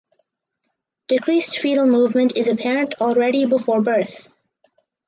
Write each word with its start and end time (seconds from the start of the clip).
Decreased 1.09 1.59
foetal 1.61 1.85
movement 1.85 2.35
is 2.35 2.47
apparent 2.47 2.95
already 2.99 3.45
before 3.45 3.83
birth. 3.83 4.27